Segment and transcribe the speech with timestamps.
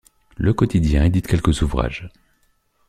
[0.35, 2.09] Le quotidien édite quelques ouvrages.